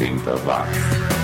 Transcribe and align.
80 0.00 0.46
watts. 0.46 1.19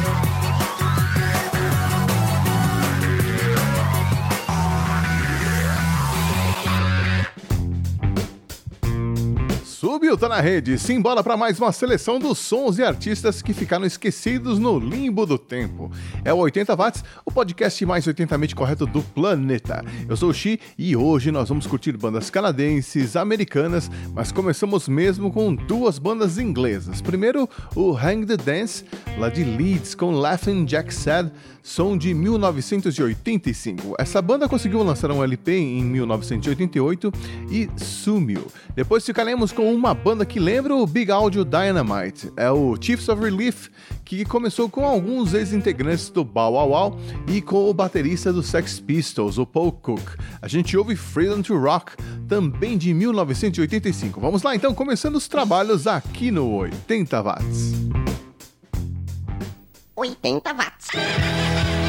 Subiu, 10.06 10.16
tá 10.16 10.29
na 10.29 10.40
rede. 10.40 10.79
Simbora 10.79 11.21
para 11.21 11.37
mais 11.37 11.59
uma 11.59 11.73
seleção 11.73 12.20
dos 12.20 12.38
sons 12.38 12.79
e 12.79 12.82
artistas 12.84 13.43
que 13.43 13.52
ficaram 13.52 13.84
esquecidos 13.84 14.56
no 14.56 14.79
limbo 14.79 15.27
do 15.27 15.36
tempo. 15.36 15.91
É 16.25 16.32
o 16.32 16.36
80 16.36 16.77
Watts, 16.77 17.05
o 17.25 17.32
podcast 17.32 17.84
mais 17.84 18.06
80mente 18.06 18.55
correto 18.55 18.87
do 18.87 19.02
planeta. 19.02 19.84
Eu 20.09 20.16
sou 20.16 20.30
o 20.30 20.32
Xi 20.32 20.61
e 20.79 20.95
hoje 20.95 21.32
nós 21.32 21.48
vamos 21.48 21.66
curtir 21.66 21.96
bandas 21.96 22.30
canadenses, 22.30 23.16
americanas, 23.16 23.91
mas 24.14 24.30
começamos 24.30 24.87
mesmo 24.87 25.32
com 25.32 25.52
duas 25.52 25.98
bandas 25.98 26.38
inglesas. 26.38 27.00
Primeiro, 27.00 27.48
o 27.74 27.91
Hang 27.91 28.24
the 28.27 28.37
Dance, 28.37 28.84
lá 29.18 29.29
de 29.29 29.43
Leeds, 29.43 29.96
com 29.96 30.12
Laughing 30.12 30.66
Jack 30.66 30.95
Said, 30.95 31.32
som 31.66 31.98
de 31.98 32.15
1985. 32.15 33.96
Essa 33.98 34.23
banda 34.23 34.48
conseguiu 34.48 34.84
lançar 34.84 35.10
um 35.10 35.24
LP 35.24 35.52
em 35.57 35.84
1988 35.84 37.12
e 37.51 37.68
sumiu. 37.77 38.46
Depois 38.77 39.04
ficaremos 39.04 39.51
com 39.51 39.74
uma 39.74 39.95
banda 39.96 40.24
que 40.24 40.38
lembra 40.38 40.74
o 40.74 40.86
Big 40.86 41.10
Audio 41.10 41.45
Dynamite. 41.45 42.32
É 42.37 42.50
o 42.50 42.77
Chiefs 42.80 43.09
of 43.09 43.23
Relief, 43.23 43.68
que 44.04 44.24
começou 44.24 44.68
com 44.68 44.84
alguns 44.84 45.34
ex-integrantes 45.34 46.10
do 46.10 46.24
Bow 46.24 46.52
Wow 46.52 46.68
Wow 46.68 47.00
e 47.28 47.41
com 47.41 47.68
o 47.68 47.74
baterista 47.74 48.32
do 48.32 48.42
Sex 48.42 48.78
Pistols, 48.78 49.38
o 49.38 49.46
Paul 49.46 49.73
Cook. 49.73 50.02
A 50.40 50.48
gente 50.48 50.77
ouve 50.77 50.96
Freedom 50.96 51.42
to 51.42 51.59
Rock, 51.59 51.92
também 52.28 52.77
de 52.78 52.92
1985. 52.92 54.20
Vamos 54.20 54.42
lá 54.42 54.54
então, 54.54 54.74
começando 54.74 55.16
os 55.16 55.27
trabalhos 55.28 55.87
aqui 55.87 56.30
no 56.30 56.51
80 56.56 57.23
Watts. 57.23 57.73
80 59.96 60.52
watts. 60.52 61.85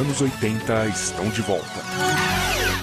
Anos 0.00 0.20
80 0.20 0.86
estão 0.86 1.28
de 1.28 1.40
volta. 1.42 1.80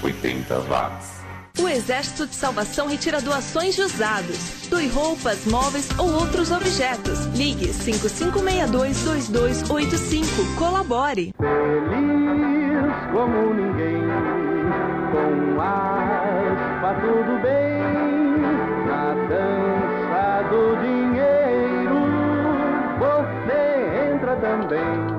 80 0.04 0.60
watts. 0.62 1.18
O 1.60 1.68
Exército 1.68 2.26
de 2.28 2.36
Salvação 2.36 2.88
retira 2.88 3.20
doações 3.20 3.76
de 3.76 3.82
usados. 3.82 4.68
Doe 4.70 4.88
roupas, 4.88 5.44
móveis 5.46 5.90
ou 5.98 6.14
outros 6.14 6.52
objetos. 6.52 7.26
Ligue 7.36 7.70
5562-2285. 7.70 10.56
Colabore. 10.60 11.34
Feliz 11.40 12.94
como 13.12 13.52
ninguém, 13.56 14.04
com 15.12 15.60
aspa 15.60 16.94
tudo 17.02 17.42
bem, 17.42 17.82
na 18.86 19.16
dança 19.28 20.44
do 20.52 20.76
dinheiro, 20.84 21.98
você 23.00 24.12
entra 24.14 24.36
também. 24.36 25.17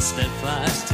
Steadfast 0.00 0.89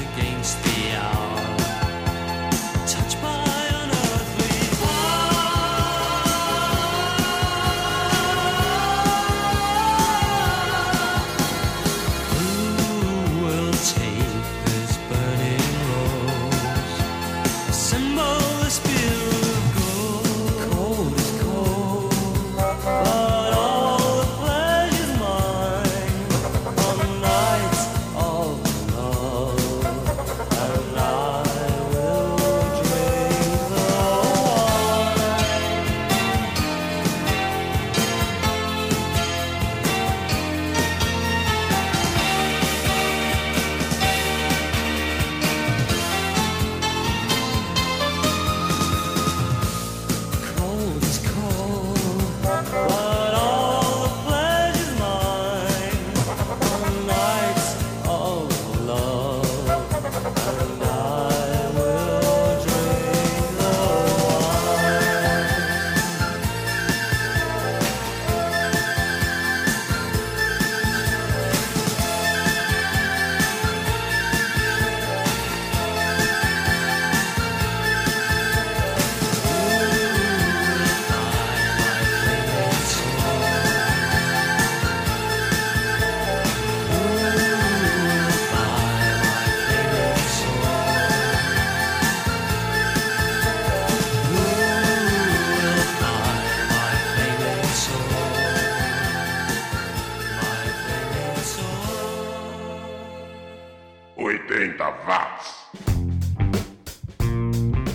watts. 104.16 105.66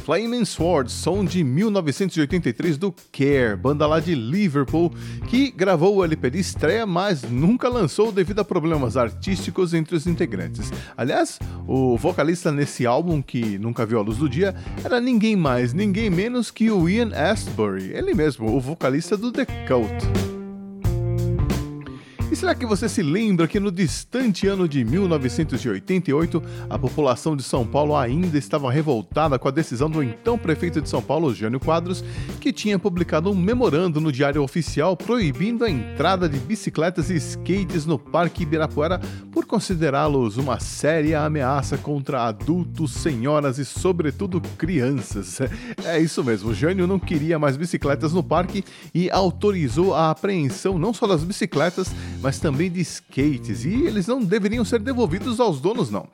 Flaming 0.04 0.46
Sword, 0.46 0.92
som 0.92 1.24
de 1.24 1.44
1983 1.44 2.78
do 2.78 2.94
Care, 3.12 3.56
banda 3.56 3.86
lá 3.86 4.00
de 4.00 4.16
Liverpool, 4.16 4.92
que 5.30 5.52
gravou 5.52 5.96
o 5.96 6.04
LP 6.04 6.32
de 6.32 6.40
estreia, 6.40 6.86
mas 6.86 7.22
nunca 7.24 7.70
lançou 7.70 8.12
devido 8.12 8.40
a 8.40 8.44
problemas 8.44 8.98
artísticos 8.98 9.74
entre 9.74 9.96
os 9.96 10.08
integrantes. 10.08 10.72
Aliás, 10.98 11.40
o 11.68 11.98
vocalista 11.98 12.52
nesse 12.52 12.86
álbum, 12.86 13.22
que 13.22 13.58
nunca 13.60 13.86
viu 13.86 14.00
a 14.00 14.02
luz 14.02 14.18
do 14.18 14.28
dia, 14.28 14.56
era 14.84 15.00
ninguém 15.00 15.36
mais, 15.36 15.72
ninguém 15.72 16.10
menos 16.10 16.50
que 16.50 16.72
o 16.72 16.90
Ian 16.90 17.12
Astbury, 17.16 17.92
ele 17.94 18.14
mesmo, 18.14 18.54
o 18.54 18.60
vocalista 18.60 19.16
do 19.16 19.32
The 19.32 19.46
Cult. 19.46 20.31
E 22.32 22.36
será 22.36 22.56
que 22.56 22.66
você 22.66 22.88
se 22.88 23.04
lembra 23.04 23.46
que 23.46 23.60
no 23.60 23.70
distante 23.70 24.48
ano 24.48 24.66
de 24.66 24.86
1988 24.86 26.42
a 26.70 26.80
população 26.80 27.36
de 27.36 27.44
São 27.44 27.68
Paulo 27.68 27.94
ainda 27.94 28.38
estava 28.38 28.72
revoltada 28.72 29.38
com 29.38 29.50
a 29.50 29.52
decisão 29.52 29.90
do 29.90 30.02
então 30.02 30.38
prefeito 30.38 30.82
de 30.82 30.88
São 30.88 31.02
Paulo, 31.02 31.36
Jânio 31.36 31.60
Quadros, 31.60 32.02
que 32.40 32.54
tinha 32.54 32.80
publicado 32.80 33.30
um 33.30 33.36
memorando 33.36 34.00
no 34.00 34.14
Diário 34.14 34.42
Oficial 34.42 34.96
proibindo 34.96 35.66
a 35.66 35.70
entrada 35.70 36.30
de 36.30 36.40
bicicletas 36.40 37.10
e 37.10 37.18
skates 37.18 37.86
no 37.86 38.00
Parque 38.00 38.44
Ibirapuera 38.44 39.02
por 39.42 39.48
considerá-los 39.48 40.38
uma 40.38 40.60
séria 40.60 41.24
ameaça 41.24 41.76
contra 41.76 42.26
adultos, 42.28 42.92
senhoras 42.92 43.58
e, 43.58 43.66
sobretudo, 43.66 44.40
crianças. 44.58 45.40
É 45.84 46.00
isso 46.00 46.24
mesmo, 46.24 46.54
Jânio 46.54 46.86
não 46.86 47.00
queria 47.00 47.40
mais 47.40 47.58
bicicletas 47.58 48.14
no 48.14 48.24
parque 48.24 48.64
e 48.94 49.10
autorizou 49.10 49.96
a 49.96 50.12
apreensão 50.12 50.78
não 50.78 50.94
só 50.94 51.08
das 51.08 51.24
bicicletas, 51.24 51.92
mas 52.22 52.40
também 52.40 52.70
de 52.70 52.82
skates, 52.82 53.66
e 53.66 53.74
eles 53.86 54.06
não 54.06 54.24
deveriam 54.24 54.64
ser 54.64 54.80
devolvidos 54.80 55.40
aos 55.40 55.60
donos, 55.60 55.90
não. 55.90 56.08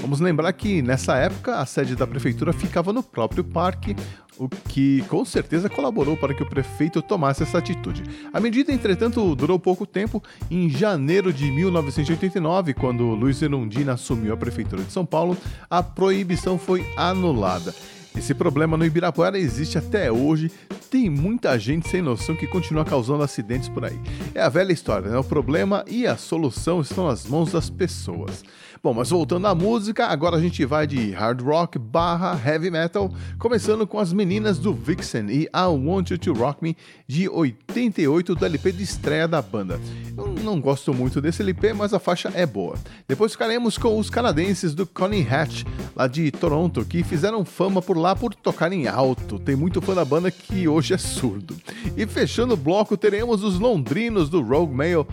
Vamos 0.00 0.20
lembrar 0.20 0.52
que 0.52 0.80
nessa 0.80 1.16
época 1.16 1.56
a 1.56 1.66
sede 1.66 1.96
da 1.96 2.06
prefeitura 2.06 2.52
ficava 2.52 2.92
no 2.92 3.02
próprio 3.02 3.42
parque, 3.42 3.96
o 4.38 4.48
que 4.48 5.02
com 5.08 5.24
certeza 5.24 5.68
colaborou 5.68 6.16
para 6.16 6.34
que 6.34 6.42
o 6.42 6.48
prefeito 6.48 7.02
tomasse 7.02 7.42
essa 7.42 7.58
atitude. 7.58 8.02
A 8.32 8.40
medida, 8.40 8.72
entretanto, 8.72 9.34
durou 9.34 9.58
pouco 9.58 9.86
tempo. 9.86 10.22
Em 10.50 10.70
janeiro 10.70 11.32
de 11.32 11.50
1989, 11.50 12.74
quando 12.74 13.04
Luiz 13.14 13.42
Erundina 13.42 13.94
assumiu 13.94 14.32
a 14.32 14.36
prefeitura 14.36 14.82
de 14.82 14.92
São 14.92 15.04
Paulo, 15.04 15.36
a 15.68 15.82
proibição 15.82 16.58
foi 16.58 16.86
anulada. 16.96 17.74
Esse 18.16 18.34
problema 18.34 18.76
no 18.76 18.84
Ibirapuera 18.84 19.38
existe 19.38 19.78
até 19.78 20.10
hoje. 20.10 20.50
Tem 20.90 21.08
muita 21.08 21.56
gente 21.58 21.88
sem 21.88 22.02
noção 22.02 22.34
que 22.34 22.48
continua 22.48 22.84
causando 22.84 23.22
acidentes 23.22 23.68
por 23.68 23.84
aí. 23.84 23.98
É 24.34 24.42
a 24.42 24.48
velha 24.48 24.72
história, 24.72 25.08
né? 25.08 25.18
O 25.18 25.22
problema 25.22 25.84
e 25.86 26.06
a 26.06 26.16
solução 26.16 26.80
estão 26.80 27.06
nas 27.06 27.26
mãos 27.26 27.52
das 27.52 27.70
pessoas. 27.70 28.42
Bom, 28.80 28.94
mas 28.94 29.10
voltando 29.10 29.46
à 29.46 29.54
música, 29.56 30.06
agora 30.06 30.36
a 30.36 30.40
gente 30.40 30.64
vai 30.64 30.86
de 30.86 31.10
hard 31.10 31.40
rock 31.40 31.78
barra 31.78 32.40
heavy 32.48 32.70
metal, 32.70 33.12
começando 33.36 33.86
com 33.88 33.98
as 33.98 34.12
meninas 34.12 34.56
do 34.56 34.72
Vixen 34.72 35.28
e 35.30 35.42
I 35.44 35.66
Want 35.66 36.10
You 36.10 36.18
to 36.18 36.32
Rock 36.32 36.62
Me 36.62 36.76
de 37.06 37.28
88 37.28 38.36
do 38.36 38.44
LP 38.44 38.70
de 38.70 38.84
estreia 38.84 39.26
da 39.26 39.42
banda. 39.42 39.80
Eu 40.16 40.28
não 40.44 40.60
gosto 40.60 40.94
muito 40.94 41.20
desse 41.20 41.42
LP, 41.42 41.72
mas 41.72 41.92
a 41.92 41.98
faixa 41.98 42.30
é 42.32 42.46
boa. 42.46 42.76
Depois 43.08 43.32
ficaremos 43.32 43.76
com 43.76 43.98
os 43.98 44.08
canadenses 44.08 44.74
do 44.74 44.86
Connie 44.86 45.26
Hatch, 45.28 45.64
lá 45.96 46.06
de 46.06 46.30
Toronto, 46.30 46.84
que 46.84 47.02
fizeram 47.02 47.44
fama 47.44 47.82
por 47.82 47.96
lá 47.96 48.14
por 48.14 48.32
tocarem 48.32 48.86
alto. 48.86 49.40
Tem 49.40 49.56
muito 49.56 49.82
fã 49.82 49.92
da 49.92 50.04
banda 50.04 50.30
que 50.30 50.68
hoje 50.68 50.94
é 50.94 50.98
surdo. 50.98 51.56
E 51.96 52.06
fechando 52.06 52.54
o 52.54 52.56
bloco, 52.56 52.96
teremos 52.96 53.42
os 53.42 53.58
londrinos 53.58 54.28
do 54.28 54.40
Rogue 54.40 54.74
Mail 54.74 55.04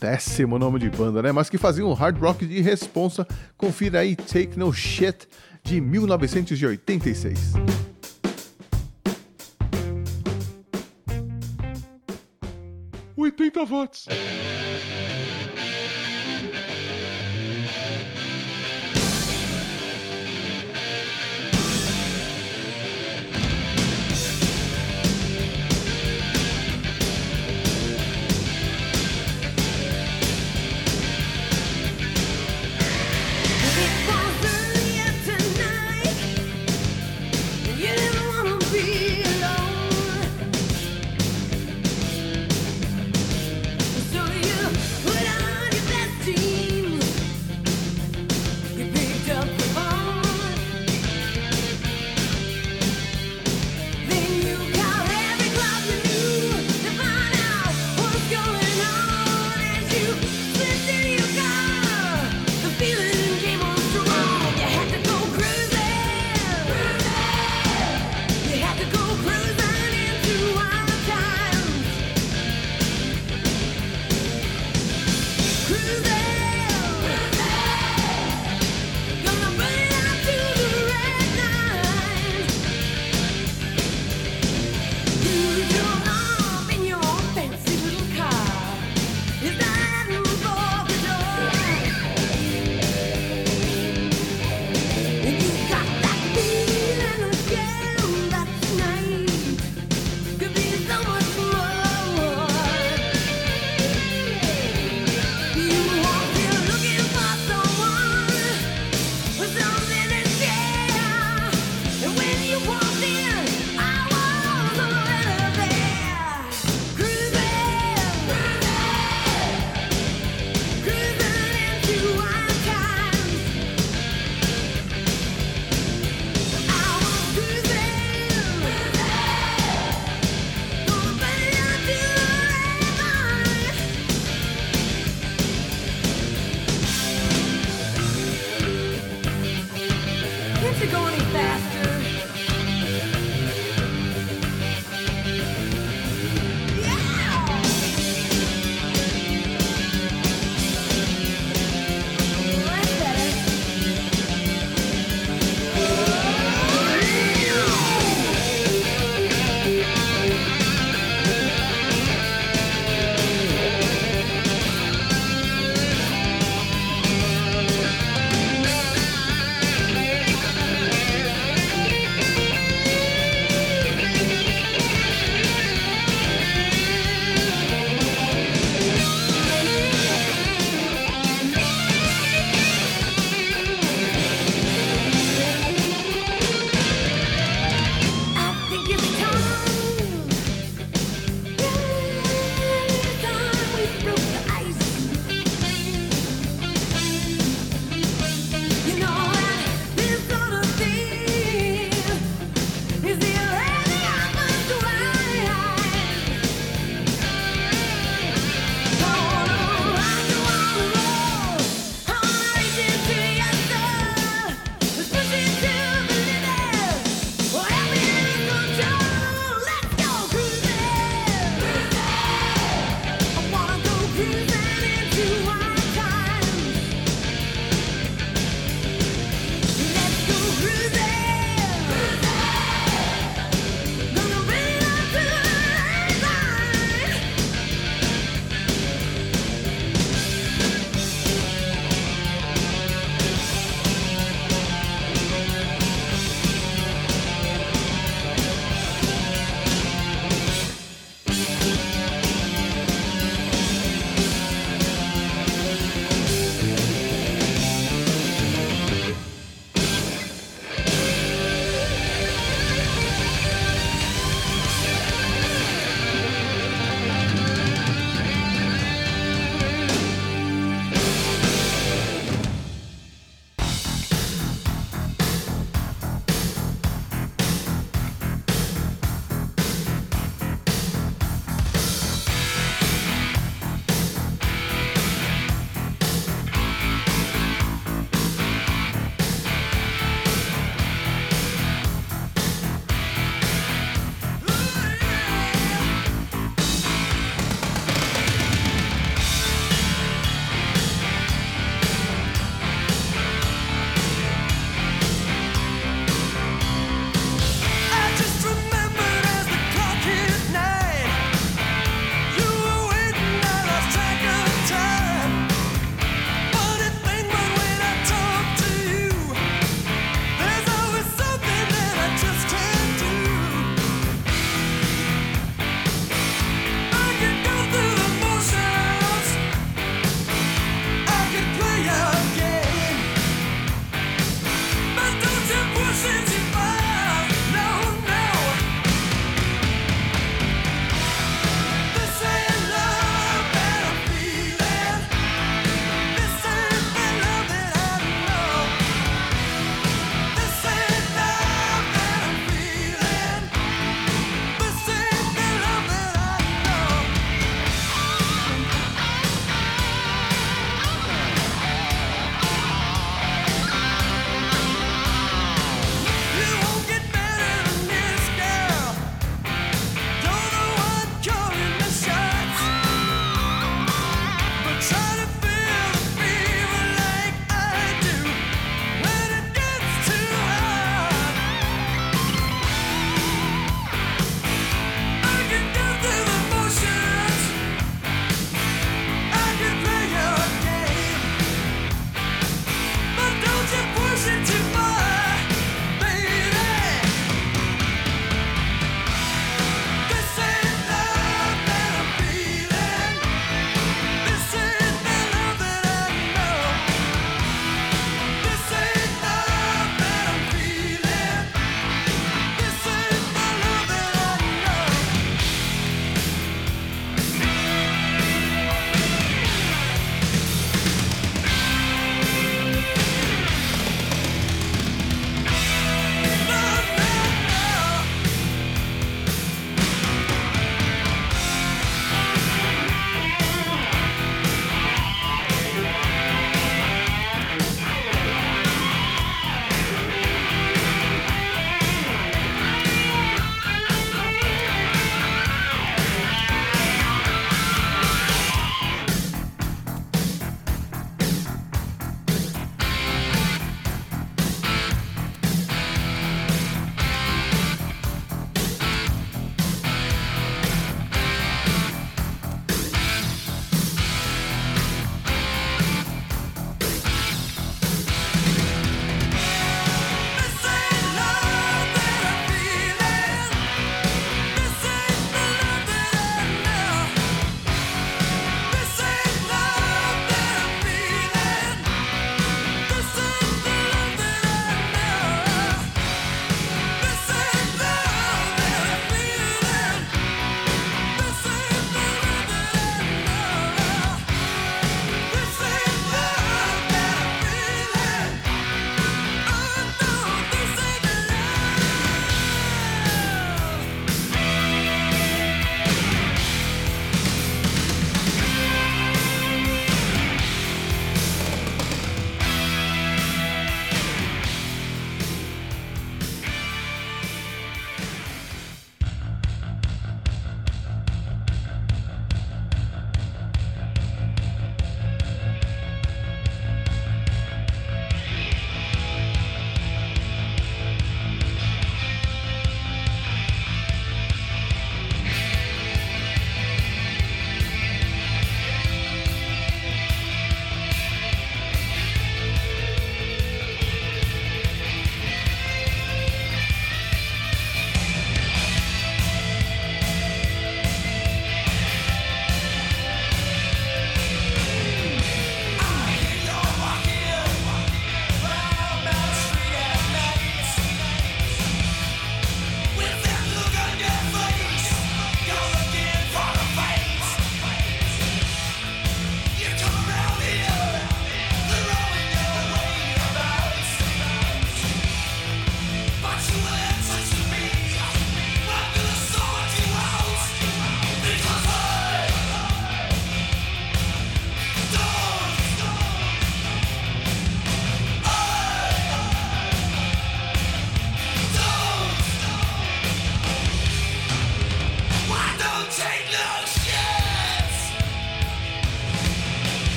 péssimo 0.00 0.58
nome 0.58 0.78
de 0.78 0.90
banda, 0.90 1.22
né? 1.22 1.32
Mas 1.32 1.48
que 1.48 1.58
faziam 1.58 1.90
um 1.90 1.94
hard 1.94 2.18
rock 2.18 2.46
de 2.46 2.60
responsa. 2.60 3.26
Confira 3.56 4.00
aí 4.00 4.16
Take 4.16 4.58
No 4.58 4.72
Shit 4.72 5.28
de 5.62 5.80
1986. 5.80 7.54
80 13.16 13.64
watts. 13.64 14.06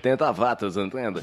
80 0.00 0.32
watts, 0.32 0.76
entende? 0.76 1.20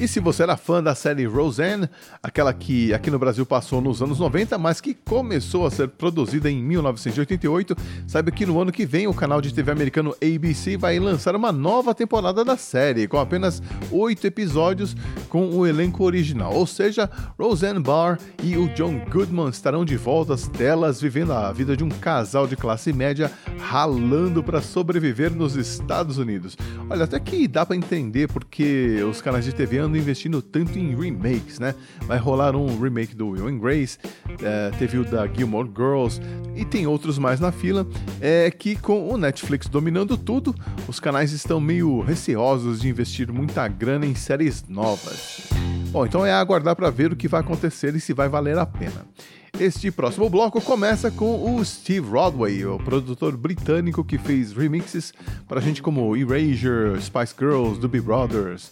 E 0.00 0.08
se 0.08 0.20
você 0.20 0.44
era 0.44 0.56
fã 0.56 0.82
da 0.82 0.94
série 0.94 1.26
Roseanne, 1.26 1.90
aquela 2.38 2.54
que 2.54 2.94
aqui 2.94 3.10
no 3.10 3.18
Brasil 3.18 3.44
passou 3.44 3.80
nos 3.80 4.00
anos 4.00 4.20
90, 4.20 4.56
mas 4.58 4.80
que 4.80 4.94
começou 4.94 5.66
a 5.66 5.72
ser 5.72 5.88
produzida 5.88 6.48
em 6.48 6.62
1988, 6.62 7.76
saiba 8.06 8.30
que 8.30 8.46
no 8.46 8.60
ano 8.60 8.70
que 8.70 8.86
vem 8.86 9.08
o 9.08 9.12
canal 9.12 9.40
de 9.40 9.52
TV 9.52 9.72
americano 9.72 10.14
ABC 10.22 10.76
vai 10.76 11.00
lançar 11.00 11.34
uma 11.34 11.50
nova 11.50 11.92
temporada 11.92 12.44
da 12.44 12.56
série, 12.56 13.08
com 13.08 13.18
apenas 13.18 13.60
oito 13.90 14.24
episódios 14.24 14.94
com 15.28 15.48
o 15.50 15.66
elenco 15.66 16.04
original. 16.04 16.54
Ou 16.54 16.64
seja, 16.64 17.10
Roseanne 17.36 17.80
Barr 17.80 18.20
e 18.40 18.56
o 18.56 18.68
John 18.68 19.00
Goodman 19.10 19.48
estarão 19.48 19.84
de 19.84 19.96
volta 19.96 20.34
às 20.34 20.46
telas, 20.46 21.00
vivendo 21.00 21.32
a 21.32 21.50
vida 21.50 21.76
de 21.76 21.82
um 21.82 21.88
casal 21.88 22.46
de 22.46 22.54
classe 22.54 22.92
média 22.92 23.32
ralando 23.58 24.44
para 24.44 24.62
sobreviver 24.62 25.34
nos 25.34 25.56
Estados 25.56 26.18
Unidos. 26.18 26.56
Olha, 26.88 27.02
até 27.02 27.18
que 27.18 27.48
dá 27.48 27.66
para 27.66 27.74
entender 27.74 28.28
porque 28.28 29.02
os 29.10 29.20
canais 29.20 29.44
de 29.44 29.52
TV 29.52 29.78
andam 29.78 29.96
investindo 29.96 30.40
tanto 30.40 30.78
em 30.78 30.94
remakes, 30.94 31.58
né? 31.58 31.74
Vai 32.06 32.27
rolar 32.28 32.54
um 32.54 32.78
remake 32.78 33.16
do 33.16 33.30
Will 33.30 33.48
and 33.48 33.58
Grace, 33.58 33.98
é, 34.42 34.70
teve 34.78 34.98
o 34.98 35.04
da 35.04 35.26
Gilmore 35.26 35.68
Girls 35.74 36.20
e 36.54 36.64
tem 36.64 36.86
outros 36.86 37.18
mais 37.18 37.40
na 37.40 37.50
fila. 37.50 37.86
É 38.20 38.50
que 38.50 38.76
com 38.76 39.08
o 39.08 39.16
Netflix 39.16 39.66
dominando 39.66 40.16
tudo, 40.16 40.54
os 40.86 41.00
canais 41.00 41.32
estão 41.32 41.58
meio 41.58 42.00
receosos 42.00 42.80
de 42.82 42.88
investir 42.88 43.32
muita 43.32 43.66
grana 43.66 44.04
em 44.04 44.14
séries 44.14 44.64
novas. 44.68 45.48
Bom, 45.90 46.04
então 46.04 46.24
é 46.24 46.32
aguardar 46.32 46.76
para 46.76 46.90
ver 46.90 47.12
o 47.12 47.16
que 47.16 47.28
vai 47.28 47.40
acontecer 47.40 47.94
e 47.96 48.00
se 48.00 48.12
vai 48.12 48.28
valer 48.28 48.58
a 48.58 48.66
pena. 48.66 49.06
Este 49.60 49.90
próximo 49.90 50.30
bloco 50.30 50.60
começa 50.60 51.10
com 51.10 51.56
o 51.56 51.64
Steve 51.64 52.08
Rodway, 52.08 52.64
o 52.64 52.78
produtor 52.78 53.36
britânico 53.36 54.04
que 54.04 54.16
fez 54.16 54.52
remixes 54.52 55.12
para 55.48 55.60
gente 55.60 55.82
como 55.82 56.16
Erasure, 56.16 57.02
Spice 57.02 57.34
Girls, 57.36 57.80
Doobie 57.80 58.00
Brothers, 58.00 58.70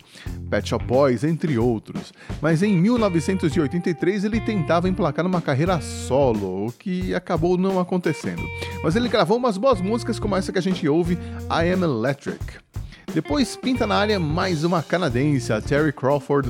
Pet 0.49 0.69
Shop 0.69 0.85
Boys, 0.85 1.25
entre 1.25 1.59
outros. 1.59 2.13
Mas 2.41 2.63
em 2.63 2.77
1983 2.77 4.25
ele 4.25 4.41
tentava 4.41 4.89
emplacar 4.89 5.27
uma 5.27 5.43
carreira 5.43 5.81
solo, 5.81 6.69
o 6.69 6.73
que 6.73 7.13
acabou 7.17 7.59
não 7.59 7.81
acontecendo. 7.81 8.43
Mas 8.85 8.95
ele 8.95 9.09
gravou 9.09 9.39
umas 9.39 9.59
boas 9.59 9.81
músicas 9.81 10.21
como 10.21 10.37
essa 10.37 10.53
que 10.53 10.59
a 10.59 10.63
gente 10.63 10.89
ouve, 10.89 11.15
I 11.51 11.73
Am 11.73 11.83
Electric. 11.83 12.39
Depois 13.13 13.57
pinta 13.57 13.89
na 13.89 13.97
área 13.97 14.21
mais 14.21 14.63
uma 14.63 14.85
canadense, 14.85 15.53
a 15.53 15.61
Terry 15.61 15.93
Crawford, 15.93 16.49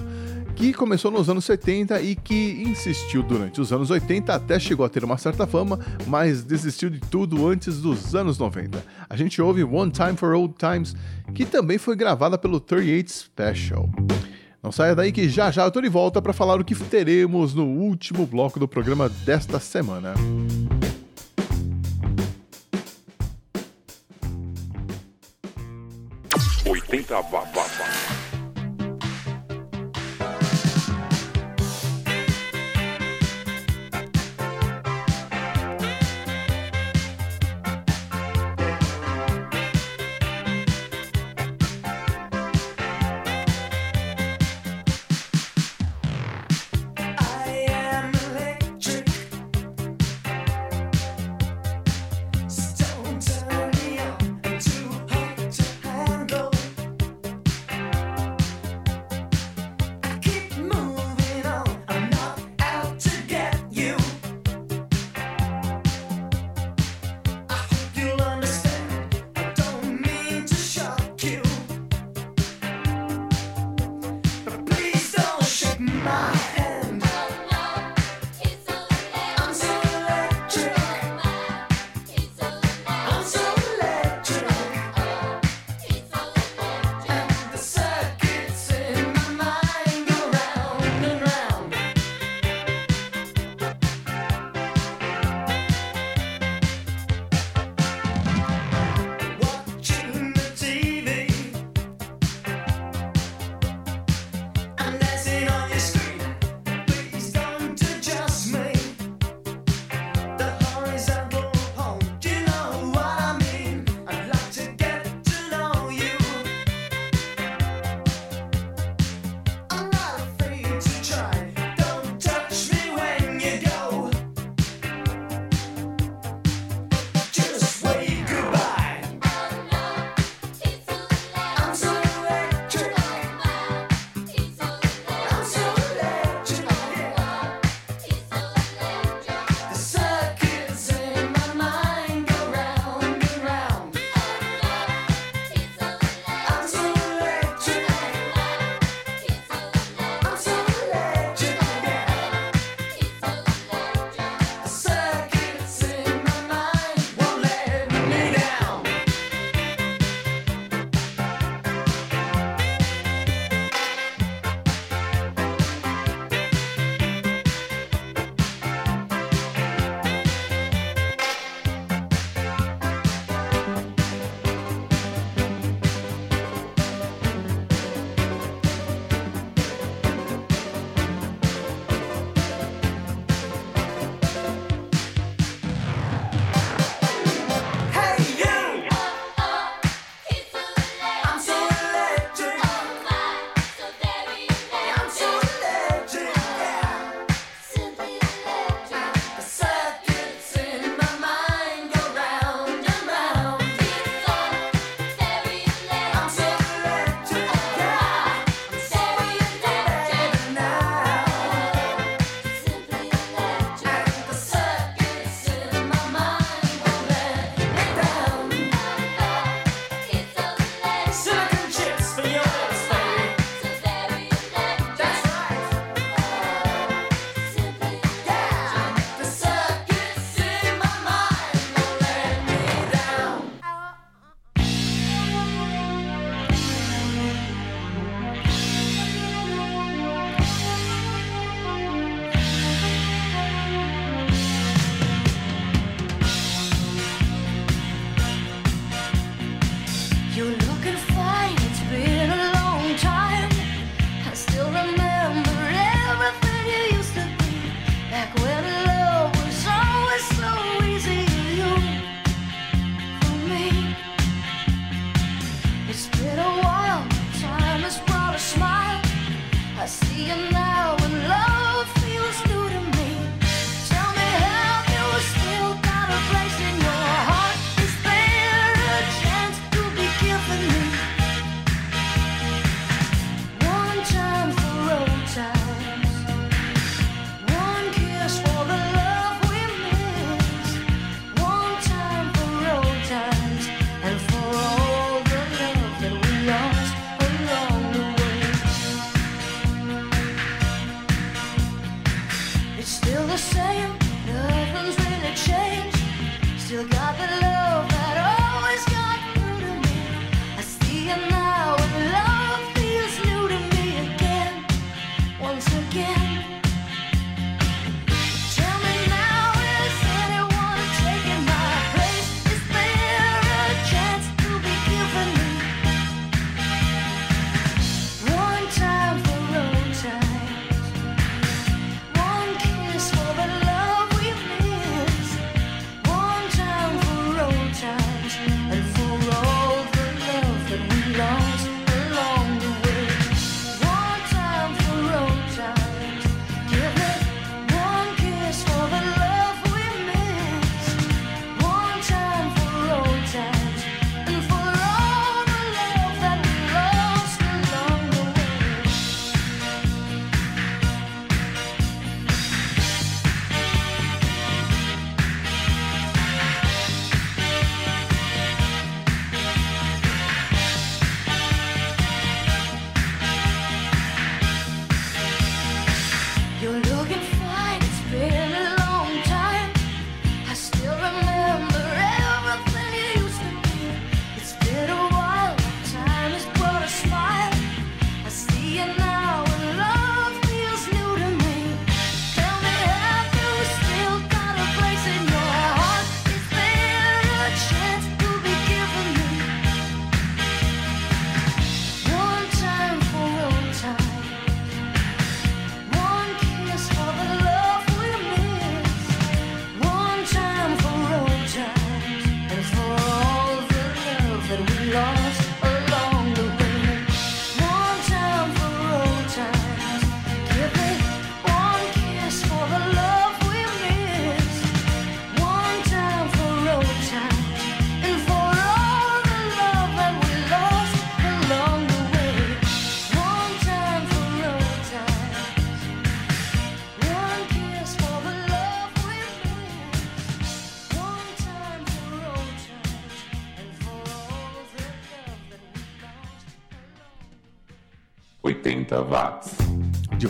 que 0.57 0.73
começou 0.73 1.11
nos 1.11 1.29
anos 1.29 1.45
70 1.45 2.01
e 2.01 2.17
que 2.17 2.63
insistiu 2.67 3.23
durante 3.23 3.61
os 3.61 3.73
anos 3.75 3.91
80 3.91 4.35
até 4.35 4.59
chegou 4.59 4.87
a 4.87 4.89
ter 4.89 5.05
uma 5.05 5.19
certa 5.19 5.47
fama, 5.47 5.79
mas 6.07 6.43
desistiu 6.43 6.89
de 6.89 6.99
tudo 6.99 7.47
antes 7.47 7.83
dos 7.83 8.15
anos 8.15 8.39
90. 8.39 8.83
A 9.09 9.17
gente 9.17 9.41
ouve 9.41 9.63
One 9.63 9.91
Time 9.93 10.17
for 10.17 10.35
Old 10.35 10.55
Times, 10.59 10.97
que 11.35 11.45
também 11.45 11.77
foi 11.77 11.95
gravada 11.95 12.39
pelo 12.39 12.59
38 12.59 13.13
Special. 13.13 13.89
Não 14.63 14.73
saia 14.73 14.95
daí 14.95 15.13
que 15.13 15.29
já 15.29 15.51
já 15.51 15.63
eu 15.63 15.71
tô 15.71 15.81
de 15.81 15.91
volta 15.91 16.23
para 16.23 16.33
falar 16.33 16.59
o 16.59 16.65
que 16.65 16.75
teremos 16.75 17.55
no 17.55 17.67
último 17.67 18.27
bloco 18.27 18.59
do 18.59 18.67
programa 18.67 19.11
desta 19.11 19.61
semana. 19.61 20.15
80 26.65 27.21
watts. 27.31 28.06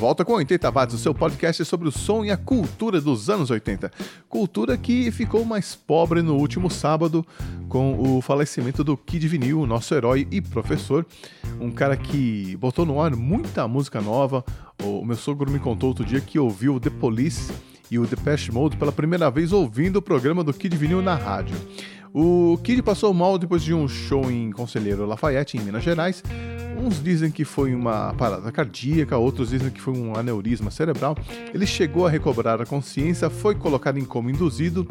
Volta 0.07 0.25
com 0.25 0.35
80 0.35 0.71
Watts, 0.71 0.95
o 0.95 0.99
seu 0.99 1.13
podcast 1.13 1.65
sobre 1.65 1.89
o 1.89 1.91
som 1.91 2.25
e 2.25 2.31
a 2.31 2.37
cultura 2.37 3.01
dos 3.01 3.29
anos 3.29 3.51
80. 3.51 3.91
Cultura 4.29 4.77
que 4.77 5.11
ficou 5.11 5.45
mais 5.45 5.75
pobre 5.75 6.23
no 6.23 6.37
último 6.37 6.71
sábado 6.71 7.27
com 7.69 7.99
o 7.99 8.21
falecimento 8.21 8.85
do 8.85 8.97
Kid 8.97 9.27
Vinil, 9.27 9.67
nosso 9.67 9.93
herói 9.93 10.25
e 10.31 10.41
professor. 10.41 11.05
Um 11.61 11.73
cara 11.73 11.97
que 11.97 12.57
botou 12.59 12.87
no 12.87 13.01
ar 13.01 13.17
muita 13.17 13.67
música 13.67 14.01
nova. 14.01 14.45
O 14.81 15.05
meu 15.05 15.17
sogro 15.17 15.51
me 15.51 15.59
contou 15.59 15.89
outro 15.89 16.05
dia 16.05 16.21
que 16.21 16.39
ouviu 16.39 16.79
The 16.79 16.91
Police 16.91 17.53
e 17.91 17.99
o 17.99 18.07
Depeche 18.07 18.53
Mode 18.53 18.77
pela 18.77 18.93
primeira 18.93 19.29
vez 19.29 19.53
ouvindo 19.53 19.97
o 19.97 20.03
programa 20.03 20.45
do 20.45 20.55
Kid 20.55 20.77
Vinil 20.77 21.03
na 21.03 21.17
rádio. 21.17 21.57
O 22.15 22.57
Kid 22.63 22.81
passou 22.81 23.13
mal 23.13 23.39
depois 23.39 23.61
de 23.61 23.75
um 23.75 23.89
show 23.89 24.31
em 24.31 24.53
Conselheiro 24.53 25.05
Lafayette, 25.05 25.57
em 25.57 25.61
Minas 25.63 25.83
Gerais. 25.83 26.23
Uns 26.87 27.03
dizem 27.03 27.32
que 27.32 27.45
foi 27.45 27.74
uma 27.74 28.14
parada 28.14 28.53
cardíaca, 28.53 29.18
outros 29.18 29.51
dizem 29.51 29.70
que 29.70 29.80
foi 29.80 29.93
um 29.93 30.14
aneurisma 30.14 30.70
cerebral. 30.70 31.18
Ele 31.53 31.66
chegou 31.66 32.07
a 32.07 32.11
recobrar 32.11 32.62
a 32.62 32.64
consciência, 32.64 33.28
foi 33.28 33.57
colocado 33.57 33.99
em 33.99 34.05
coma 34.05 34.30
induzido 34.30 34.87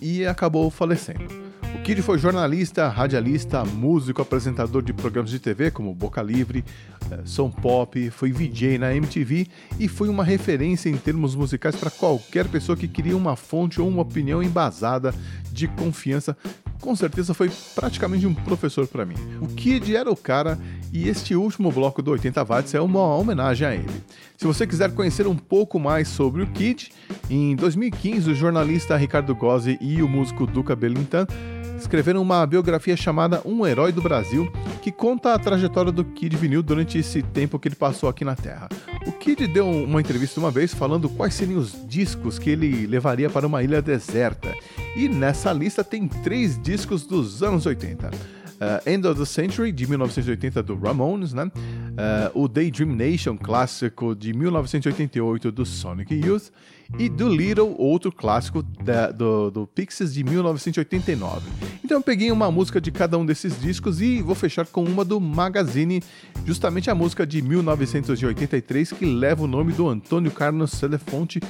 e 0.00 0.24
acabou 0.24 0.70
falecendo. 0.70 1.26
O 1.74 1.82
Kid 1.82 2.00
foi 2.00 2.16
jornalista, 2.16 2.88
radialista, 2.88 3.62
músico, 3.62 4.22
apresentador 4.22 4.80
de 4.80 4.94
programas 4.94 5.30
de 5.30 5.38
TV 5.38 5.70
como 5.70 5.94
Boca 5.94 6.22
Livre, 6.22 6.64
eh, 7.10 7.20
Som 7.26 7.50
Pop, 7.50 8.10
foi 8.10 8.32
VJ 8.32 8.78
na 8.78 8.94
MTV 8.94 9.46
e 9.78 9.86
foi 9.86 10.08
uma 10.08 10.24
referência 10.24 10.88
em 10.88 10.96
termos 10.96 11.34
musicais 11.34 11.76
para 11.76 11.90
qualquer 11.90 12.48
pessoa 12.48 12.74
que 12.74 12.88
queria 12.88 13.14
uma 13.14 13.36
fonte 13.36 13.82
ou 13.82 13.86
uma 13.86 14.00
opinião 14.00 14.42
embasada 14.42 15.14
de 15.52 15.68
confiança. 15.68 16.34
Com 16.84 16.94
certeza 16.94 17.32
foi 17.32 17.50
praticamente 17.74 18.26
um 18.26 18.34
professor 18.34 18.86
para 18.86 19.06
mim. 19.06 19.14
O 19.40 19.48
Kid 19.48 19.96
era 19.96 20.10
o 20.10 20.14
cara 20.14 20.58
e 20.92 21.08
este 21.08 21.34
último 21.34 21.72
bloco 21.72 22.02
do 22.02 22.10
80 22.10 22.44
Watts 22.44 22.74
é 22.74 22.80
uma 22.80 23.00
homenagem 23.16 23.66
a 23.66 23.74
ele. 23.74 24.04
Se 24.36 24.46
você 24.46 24.66
quiser 24.66 24.92
conhecer 24.94 25.26
um 25.26 25.34
pouco 25.34 25.80
mais 25.80 26.08
sobre 26.08 26.42
o 26.42 26.46
Kid, 26.46 26.92
em 27.30 27.56
2015 27.56 28.30
o 28.30 28.34
jornalista 28.34 28.98
Ricardo 28.98 29.34
Gozzi 29.34 29.78
e 29.80 30.02
o 30.02 30.08
músico 30.08 30.46
Duca 30.46 30.76
Belintan 30.76 31.26
escreveram 31.84 32.22
uma 32.22 32.46
biografia 32.46 32.96
chamada 32.96 33.42
Um 33.44 33.66
Herói 33.66 33.92
do 33.92 34.00
Brasil, 34.00 34.50
que 34.82 34.90
conta 34.90 35.34
a 35.34 35.38
trajetória 35.38 35.92
do 35.92 36.02
Kid 36.02 36.34
Vinil 36.34 36.62
durante 36.62 36.98
esse 36.98 37.22
tempo 37.22 37.58
que 37.58 37.68
ele 37.68 37.74
passou 37.74 38.08
aqui 38.08 38.24
na 38.24 38.34
Terra. 38.34 38.68
O 39.06 39.12
Kid 39.12 39.46
deu 39.46 39.68
uma 39.68 40.00
entrevista 40.00 40.40
uma 40.40 40.50
vez 40.50 40.72
falando 40.72 41.10
quais 41.10 41.34
seriam 41.34 41.58
os 41.60 41.76
discos 41.86 42.38
que 42.38 42.48
ele 42.48 42.86
levaria 42.86 43.28
para 43.28 43.46
uma 43.46 43.62
ilha 43.62 43.82
deserta. 43.82 44.54
E 44.96 45.08
nessa 45.08 45.52
lista 45.52 45.84
tem 45.84 46.08
três 46.08 46.60
discos 46.60 47.06
dos 47.06 47.42
anos 47.42 47.66
80. 47.66 48.08
Uh, 48.08 48.88
End 48.88 49.06
of 49.06 49.18
the 49.18 49.26
Century, 49.26 49.70
de 49.70 49.86
1980, 49.86 50.62
do 50.62 50.76
Ramones, 50.76 51.34
né? 51.34 51.44
Uh, 51.44 52.44
o 52.44 52.48
Daydream 52.48 52.94
Nation, 52.94 53.36
clássico 53.36 54.14
de 54.14 54.32
1988, 54.32 55.52
do 55.52 55.66
Sonic 55.66 56.14
Youth. 56.14 56.50
E 56.98 57.08
do 57.08 57.28
Little, 57.28 57.74
outro 57.78 58.12
clássico 58.12 58.62
da- 58.62 59.10
do, 59.10 59.50
do 59.50 59.66
Pixies, 59.66 60.12
de 60.14 60.22
1989. 60.22 61.48
Então 61.84 61.98
eu 61.98 62.02
peguei 62.02 62.30
uma 62.30 62.50
música 62.50 62.80
de 62.80 62.90
cada 62.90 63.18
um 63.18 63.26
desses 63.26 63.60
discos 63.60 64.00
e 64.00 64.22
vou 64.22 64.34
fechar 64.34 64.66
com 64.66 64.84
uma 64.84 65.04
do 65.04 65.20
Magazine, 65.20 66.02
justamente 66.46 66.90
a 66.90 66.94
música 66.94 67.26
de 67.26 67.42
1983, 67.42 68.92
que 68.92 69.04
leva 69.04 69.42
o 69.44 69.46
nome 69.46 69.72
do 69.72 69.88
Antônio 69.88 70.30
Carlos 70.30 70.70
Celefonte, 70.72 71.40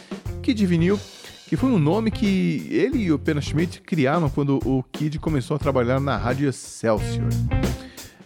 que 0.43 0.55
de 0.55 0.67
vinil 0.67 0.99
que 1.47 1.59
foi 1.59 1.71
um 1.71 1.79
nome 1.79 2.11
que 2.11 2.67
ele 2.71 2.99
e 3.03 3.13
o 3.13 3.19
Pena 3.19 3.41
Schmidt 3.41 3.83
criaram 3.83 4.31
quando 4.31 4.59
o 4.67 4.83
Kid 4.83 5.19
começou 5.19 5.55
a 5.55 5.59
trabalhar 5.59 6.01
na 6.01 6.17
Rádio 6.17 6.49
Excelsior. 6.49 7.29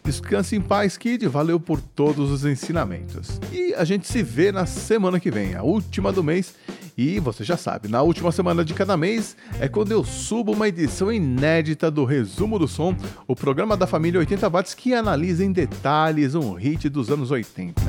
Descanse 0.05 0.55
em 0.57 0.61
paz, 0.61 0.97
Kid. 0.97 1.27
Valeu 1.27 1.59
por 1.61 1.81
todos 1.81 2.31
os 2.31 2.45
ensinamentos. 2.45 3.39
E 3.53 3.75
a 3.75 3.85
gente 3.85 4.07
se 4.07 4.23
vê 4.23 4.51
na 4.53 4.65
semana 4.67 5.19
que 5.21 5.31
vem, 5.33 5.55
a 5.57 5.63
última 5.63 6.13
do 6.13 6.23
mês. 6.23 6.55
E 6.99 7.21
você 7.21 7.45
já 7.45 7.57
sabe, 7.57 7.87
na 7.87 8.03
última 8.03 8.33
semana 8.33 8.65
de 8.65 8.75
cada 8.75 8.97
mês 8.97 9.37
é 9.61 9.69
quando 9.69 9.93
eu 9.93 10.03
subo 10.03 10.51
uma 10.51 10.67
edição 10.67 11.13
inédita 11.13 11.93
do 11.93 12.05
Resumo 12.05 12.59
do 12.59 12.67
Som, 12.67 12.97
o 13.25 13.37
programa 13.37 13.77
da 13.77 13.87
família 13.87 14.19
80 14.19 14.51
Watts 14.51 14.75
que 14.75 14.93
analisa 14.93 15.45
em 15.45 15.53
detalhes 15.53 16.35
um 16.35 16.55
hit 16.55 16.89
dos 16.89 17.09
anos 17.09 17.31
80. 17.31 17.81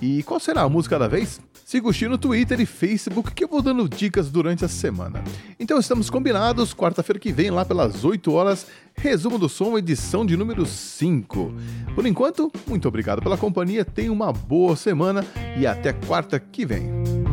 E 0.00 0.22
qual 0.22 0.40
será 0.40 0.62
a 0.62 0.68
música 0.70 0.98
da 0.98 1.06
vez? 1.06 1.38
Siga 1.66 1.86
o 1.86 2.08
no 2.08 2.16
Twitter 2.16 2.58
e 2.62 2.64
Facebook 2.64 3.34
que 3.34 3.44
eu 3.44 3.48
vou 3.48 3.60
dando 3.60 3.86
dicas 3.86 4.30
durante 4.30 4.64
a 4.64 4.68
semana. 4.68 5.22
Então 5.58 5.78
estamos 5.78 6.08
combinados, 6.08 6.72
quarta-feira 6.72 7.20
que 7.20 7.32
vem, 7.32 7.50
lá 7.50 7.66
pelas 7.66 8.06
8 8.06 8.32
horas, 8.32 8.66
Resumo 8.94 9.38
do 9.38 9.50
Som, 9.50 9.76
edição 9.76 10.24
de 10.24 10.34
número 10.34 10.64
5. 10.64 11.54
Por 11.94 12.06
enquanto, 12.06 12.50
muito 12.66 12.88
obrigado 12.88 13.20
pela 13.20 13.36
companhia, 13.36 13.84
tenha 13.84 14.10
uma 14.10 14.32
boa 14.32 14.76
semana 14.76 15.22
e 15.58 15.66
até 15.66 15.92
quarta 15.92 16.40
que 16.40 16.64
vem. 16.64 17.29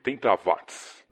Oitenta 0.00 0.38
watts. 0.46 1.04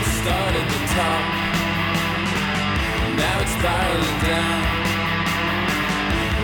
it 0.00 0.06
started 0.22 0.66
the 0.74 0.80
top. 0.96 1.24
Now 3.20 3.36
it's 3.42 3.54
spiraling 3.58 4.18
down. 4.24 4.60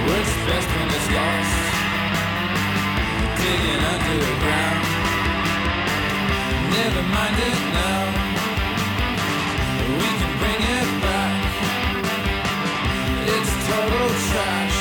Works 0.08 0.34
best 0.46 0.68
when 0.76 0.88
it's 0.96 1.08
lost. 1.16 1.56
Digging 3.40 3.82
underground. 3.94 4.84
Never 6.76 7.02
mind 7.14 7.36
it 7.48 7.60
now. 7.80 8.02
We 10.00 10.10
can 10.20 10.32
bring 10.40 10.60
it 10.76 10.90
back. 11.06 11.34
It's 13.34 13.52
total 13.68 14.08
trash. 14.28 14.78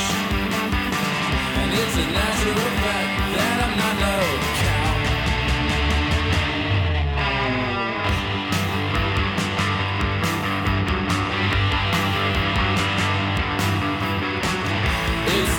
And 1.60 1.68
it's 1.80 1.96
a 2.04 2.06
natural 2.20 2.70
fact 2.82 3.12
that 3.34 3.56
I'm 3.64 3.74
not 3.80 3.96
no 4.04 4.25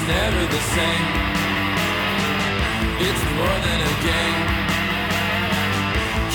never 0.08 0.46
the 0.56 0.64
same. 0.76 1.08
It's 3.08 3.24
more 3.36 3.58
than 3.68 3.80
a 3.92 3.96
game. 4.08 4.44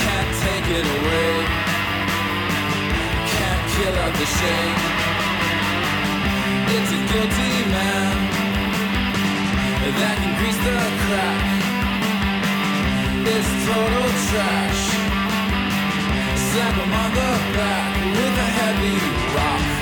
Can't 0.02 0.32
take 0.44 0.66
it 0.78 0.86
away. 0.96 1.32
Can't 3.32 3.64
kill 3.74 3.94
out 4.04 4.14
the 4.22 4.28
shame. 4.38 4.78
It's 6.74 6.90
a 6.98 7.00
guilty 7.10 7.54
man 7.72 8.14
that 9.98 10.16
can 10.20 10.32
grease 10.38 10.60
the 10.68 10.78
crack. 11.04 11.40
It's 13.34 13.50
total 13.64 14.08
trash. 14.28 14.82
Slap 16.46 16.74
him 16.76 16.92
on 17.02 17.10
the 17.16 17.30
back 17.56 17.92
with 18.16 18.44
a 18.46 18.48
heavy 18.58 18.96
rock. 19.36 19.81